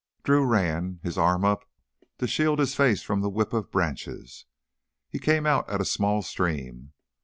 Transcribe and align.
Drew 0.23 0.43
ran, 0.43 0.99
his 1.03 1.15
arm 1.15 1.45
up 1.45 1.63
to 2.17 2.25
shield 2.25 2.57
his 2.57 2.73
face 2.73 3.03
from 3.03 3.21
the 3.21 3.29
whip 3.29 3.53
of 3.53 3.69
branches. 3.69 4.47
He 5.11 5.19
came 5.19 5.45
out 5.45 5.69
at 5.69 5.79
a 5.79 5.85
small 5.85 6.23
stream. 6.23 6.93